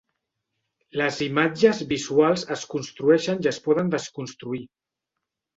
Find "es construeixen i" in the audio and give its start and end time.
2.57-3.51